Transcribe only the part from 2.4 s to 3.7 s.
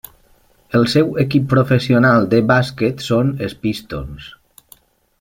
bàsquet són els